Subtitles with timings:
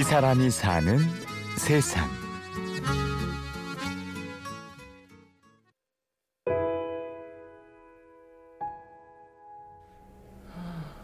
[0.00, 0.98] 이 사람이 사는
[1.58, 2.08] 세상.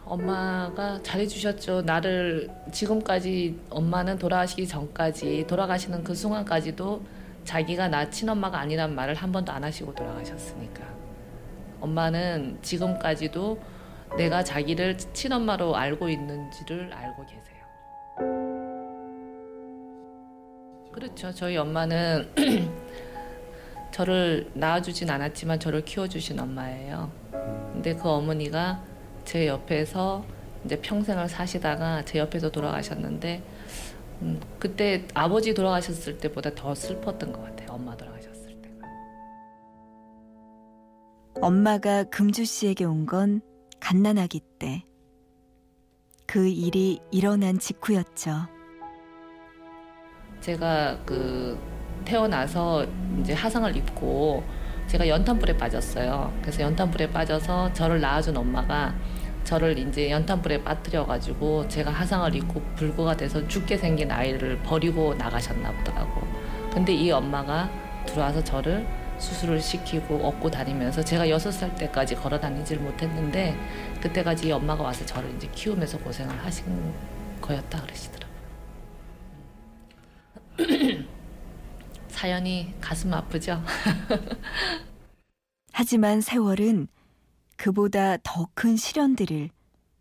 [0.07, 1.83] 엄마가 잘해주셨죠.
[1.83, 7.05] 나를 지금까지 엄마는 돌아가시기 전까지 돌아가시는 그 순간까지도
[7.45, 10.83] 자기가 나 친엄마가 아니란 말을 한 번도 안 하시고 돌아가셨으니까.
[11.83, 13.61] 엄마는 지금까지도
[14.17, 17.56] 내가 자기를 친엄마로 알고 있는지를 알고 계세요.
[20.97, 21.31] 그렇죠.
[21.35, 22.31] 저희 엄마는
[23.93, 27.13] 저를 낳아주진 않았지만 저를 키워주신 엄마예요.
[27.75, 28.83] 근데 그 어머니가
[29.27, 30.25] 제 옆에서
[30.65, 33.43] 이제 평생을 사시다가 제 옆에서 돌아가셨는데
[34.23, 37.69] 음, 그때 아버지 돌아가셨을 때보다 더 슬펐던 것 같아요.
[37.73, 38.77] 엄마 돌아가셨을 때가.
[41.43, 43.43] 엄마가 금주 씨에게 온 건
[43.81, 44.83] 갓난아기 때.
[46.27, 48.56] 그 일이 일어난 직후였죠.
[50.47, 51.59] 제가 그
[52.05, 52.87] 태어나서
[53.19, 54.45] 이제 하상을 입고
[54.87, 56.33] 제가 연탄불에 빠졌어요.
[56.41, 58.95] 그래서 연탄불에 빠져서 저를 낳아준 엄마가
[59.43, 66.23] 저를 이제 연탄불에 빠뜨려가지고 제가 하상을 입고 불구가 돼서 죽게 생긴 아이를 버리고 나가셨나 보더라고.
[66.73, 67.69] 근데 이 엄마가
[68.07, 68.87] 들어와서 저를
[69.19, 73.57] 수술을 시키고 업고 다니면서 제가 여섯 살 때까지 걸어 다니질 못했는데
[74.01, 76.93] 그때까지 이 엄마가 와서 저를 이제 키우면서 고생을 하신
[77.41, 78.26] 거였다 그러시더라고요.
[82.31, 83.63] 사연이 가슴 아프죠?
[85.73, 86.89] 하지만 세월은
[87.57, 89.51] 그보다 더 큰 시련들을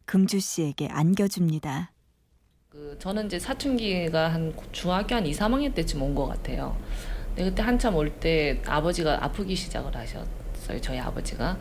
[0.08, 1.92] 금주 씨에게 안겨줍니다.
[2.70, 6.76] 그 저는 이제 사춘기가 한 중학교 한 2, 3학년 때쯤 온 것 같아요.
[7.36, 10.81] 근데 그때 한참 올 때 아버지가 아프기 시작을 하셨어요.
[10.81, 11.56] 저희 아버지가.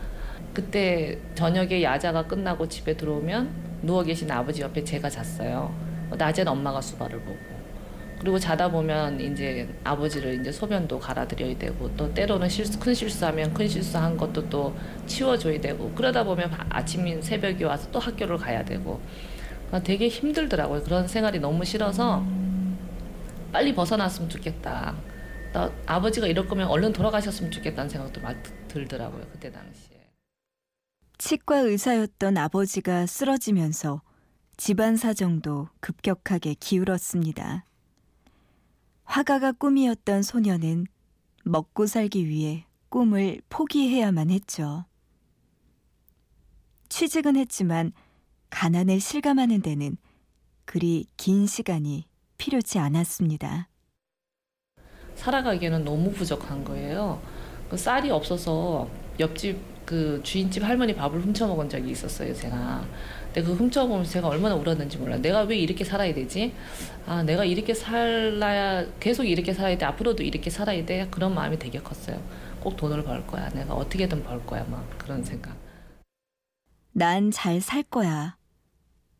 [0.51, 5.71] 그때 저녁에 야자가 끝나고 집에 들어오면 누워 계신 아버지 옆에 제가 잤어요.
[6.17, 7.54] 낮엔 엄마가 수발을 보고.
[8.19, 13.67] 그리고 자다 보면 이제 아버지를 이제 소변도 갈아드려야 되고 또 때로는 실수 큰 실수하면 큰
[13.67, 19.01] 실수한 것도 또 치워줘야 되고 그러다 보면 아침 새벽에 와서 또 학교를 가야 되고
[19.67, 20.83] 그러니까 되게 힘들더라고요.
[20.83, 22.25] 그런 생활이 너무 싫어서
[23.51, 24.95] 빨리 벗어났으면 좋겠다.
[25.53, 28.35] 또 아버지가 이럴 거면 얼른 돌아가셨으면 좋겠다는 생각도 막
[28.67, 29.25] 들더라고요.
[29.31, 29.95] 그때 당시에.
[31.17, 34.01] 치과 의사였던 아버지가 쓰러지면서
[34.57, 37.65] 집안 사정도 급격하게 기울었습니다.
[39.05, 40.85] 화가가 꿈이었던 소녀는
[41.43, 44.85] 먹고 살기 위해 꿈을 포기해야만 했죠.
[46.89, 47.91] 취직은 했지만
[48.49, 49.97] 가난을 실감하는 데는
[50.65, 52.05] 그리 긴 시간이
[52.37, 53.69] 필요치 않았습니다.
[55.15, 57.21] 살아가기에는 너무 부족한 거예요.
[57.69, 58.89] 그 쌀이 없어서
[59.19, 62.85] 옆집 그 주인집 할머니 밥을 훔쳐 먹은 적이 있었어요, 제가.
[63.43, 65.17] 그 훔쳐보면서 제가 얼마나 울었는지 몰라.
[65.17, 66.53] 내가 왜 이렇게 살아야 되지?
[67.05, 69.85] 아, 내가 이렇게 살아야, 계속 이렇게 살아야 돼.
[69.85, 71.07] 앞으로도 이렇게 살아야 돼.
[71.11, 72.21] 그런 마음이 되게 컸어요.
[72.61, 73.49] 꼭 돈을 벌 거야.
[73.49, 74.63] 내가 어떻게든 벌 거야.
[74.65, 75.55] 막 그런 생각.
[76.93, 78.37] 난 잘 살 거야.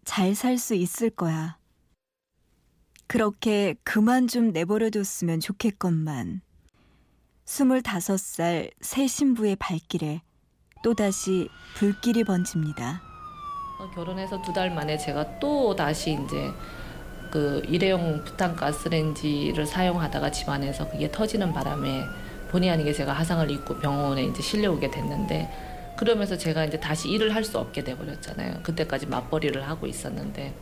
[0.05, 1.57] 잘 살 수 있을 거야.
[3.07, 6.41] 그렇게 그만 좀 내버려뒀으면 좋겠건만.
[7.45, 10.21] 스물다섯 살 새 신부의 발길에
[10.83, 13.01] 또다시 불길이 번집니다.
[13.77, 16.51] 어, 결혼해서 두 달 만에 제가 또 다시 이제
[17.31, 22.03] 그 일회용 부탄 가스레인지를 사용하다가 집안에서 그게 터지는 바람에
[22.49, 25.49] 본의 아니게 제가 하상을 입고 병원에 이제 실려오게 됐는데
[25.97, 28.61] 그러면서 제가 이제 다시 일을 할 수 없게 돼 버렸잖아요.
[28.63, 30.53] 그때까지 맞벌이를 하고 있었는데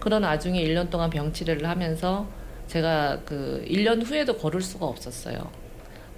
[0.00, 2.26] 그런 와중에 1년 동안 병치레를 하면서
[2.66, 5.50] 제가 그 1년 후에도 걸을 수가 없었어요.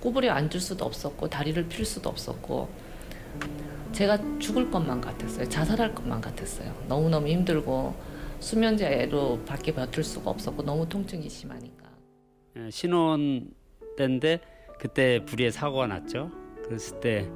[0.01, 2.69] 꼬부려 앉을 수도 없었고 다리를 필 수도 없었고
[3.93, 5.49] 제가 죽을 것만 같았어요.
[5.49, 6.73] 자살할 것만 같았어요.
[6.89, 7.95] 너무너무 힘들고
[8.39, 11.91] 수면제로 밖에 버틸 수가 없었고 너무 통증이 심하니까.
[12.57, 13.51] 예, 신혼
[13.97, 14.41] 때인데
[14.79, 16.31] 그때 불의의 사고가 났죠.
[16.65, 17.29] 그랬을 때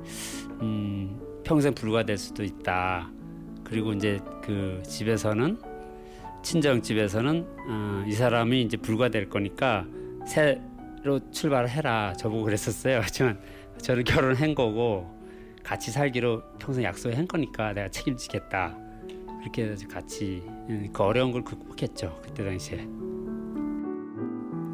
[0.62, 3.10] 음, 평생 불과될 수도 있다.
[3.64, 5.58] 그리고 이제 그 집에서는
[6.42, 9.86] 친정 집에서는 어, 이 사람이 이제 불과될 거니까
[10.26, 12.14] 새로 출발을 해라.
[12.18, 13.00] 저보고 그랬었어요.
[13.04, 13.38] 하지만
[13.78, 15.10] 저는 결혼한 거고
[15.64, 18.76] 같이 살기로 평생 약속한 거니까 내가 책임지겠다.
[19.40, 22.20] 그렇게 해서 같이 음, 그 어려운 걸 극복했죠.
[22.22, 22.86] 그때 당시에.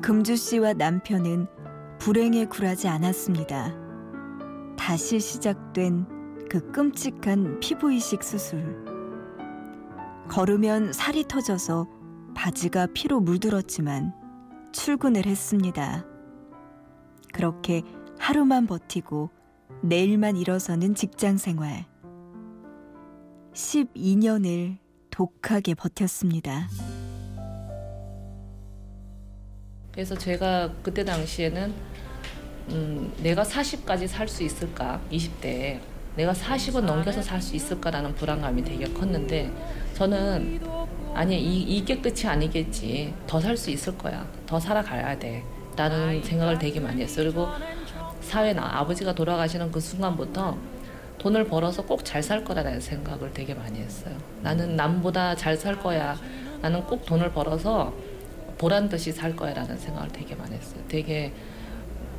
[0.02, 1.46] 금주 씨와 남편은
[1.98, 3.75] 불행에 굴하지 않았습니다.
[4.76, 8.84] 다시 시작된 그 끔찍한 피부 이식 수술.
[10.28, 11.86] 걸으면 살이 터져서
[12.34, 14.12] 바지가 피로 물들었지만
[14.72, 16.04] 출근을 했습니다.
[17.32, 17.82] 그렇게
[18.19, 19.31] 하루만 버티고
[19.82, 21.85] 내일만 일어서는 직장 생활.
[23.55, 24.77] 12년을
[25.11, 26.69] 독하게 버텼습니다.
[29.93, 31.73] 그래서 제가 그때 당시에는
[32.71, 35.00] 음, 내가 40까지 살 수 있을까?
[35.11, 35.81] 20대에
[36.17, 39.50] 내가 40은 넘겨서 살 수 있을까라는 불안감이 되게 컸는데
[39.94, 40.61] 저는
[41.15, 45.43] 아니 이, 이게 끝이 아니겠지 더 살 수 있을 거야 더 살아가야 돼
[45.77, 47.49] 라는 생각을 되게 많이 했어요 그리고
[48.31, 50.56] 사회나 아버지가 돌아가시는 그 순간부터
[51.19, 56.17] 돈을 벌어서 꼭 잘 살 거라는 생각을 되게 많이 했어요 나는 남보다 잘 살 거야
[56.62, 57.93] 나는 꼭 돈을 벌어서
[58.56, 61.32] 보란 듯이 살 거야라는 생각을 되게 많이 했어요 되게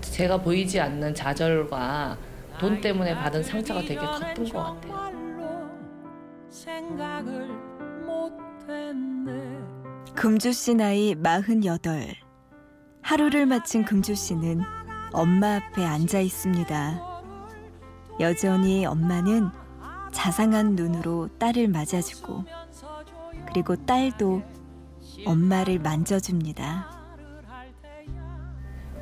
[0.02, 2.18] 제가 보이지 않는 좌절과
[2.60, 5.12] 돈 때문에 받은 상처가 되게 컸던 것 같아요.
[10.16, 12.16] 금주 씨 나이 48.
[13.04, 14.62] 하루를 마친 금주 씨는
[15.14, 17.02] 엄마 앞에 앉아 있습니다.
[18.22, 19.50] 여전히 엄마는
[20.14, 22.46] 자상한 눈으로 딸을 맞아주고
[23.48, 24.42] 그리고 딸도
[25.26, 26.90] 엄마를 만져줍니다.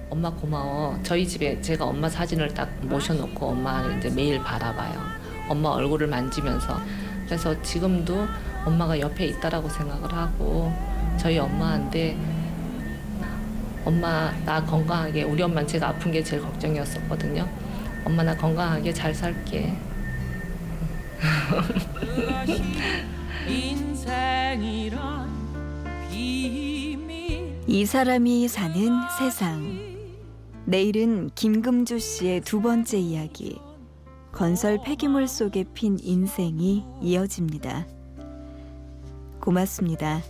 [0.10, 0.98] 엄마 고마워.
[1.04, 5.00] 저희 집에 제가 엄마 사진을 딱 모셔놓고 엄마를 이제 매일 바라봐요.
[5.48, 6.80] 엄마 얼굴을 만지면서.
[7.26, 8.26] 그래서 지금도
[8.66, 10.74] 엄마가 옆에 있다라고 생각을 하고
[11.18, 12.18] 저희 엄마한테
[13.90, 17.50] 엄마 나 건강하게 우리 엄마는 제가 아픈 게 제일 걱정이었었거든요.
[18.06, 19.76] 엄마 나 건강하게 잘 살게.
[27.66, 29.80] 이 사람이 사는 세상.
[30.66, 33.60] 내일은 김금주 씨의 두 번째 이야기.
[34.32, 37.88] 건설 폐기물 속에 핀 인생이 이어집니다.
[39.40, 40.22] 고맙습니다.